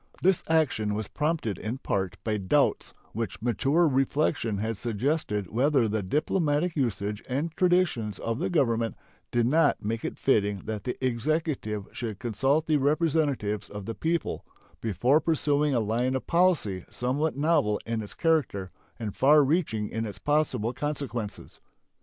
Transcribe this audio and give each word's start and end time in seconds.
This 0.23 0.43
action 0.47 0.95
was 0.95 1.07
prompted 1.09 1.59
in 1.59 1.77
part 1.77 2.17
by 2.23 2.37
doubts 2.37 2.91
which 3.13 3.39
mature 3.39 3.87
reflection 3.87 4.57
had 4.57 4.75
suggested 4.75 5.51
whether 5.51 5.87
the 5.87 6.01
diplomatic 6.01 6.75
usage 6.75 7.21
and 7.29 7.51
traditions 7.55 8.17
of 8.17 8.39
the 8.39 8.49
Government 8.49 8.95
did 9.29 9.45
not 9.45 9.85
make 9.85 10.03
it 10.03 10.17
fitting 10.17 10.63
that 10.65 10.85
the 10.85 10.97
Executive 11.05 11.87
should 11.91 12.17
consult 12.17 12.65
the 12.65 12.77
representatives 12.77 13.69
of 13.69 13.85
the 13.85 13.93
people 13.93 14.43
before 14.81 15.21
pursuing 15.21 15.75
a 15.75 15.79
line 15.79 16.15
of 16.15 16.25
policy 16.25 16.83
somewhat 16.89 17.37
novel 17.37 17.79
in 17.85 18.01
its 18.01 18.15
character 18.15 18.71
and 18.97 19.15
far 19.15 19.43
reaching 19.45 19.87
in 19.87 20.07
its 20.07 20.17
possible 20.17 20.73
consequences. 20.73 21.59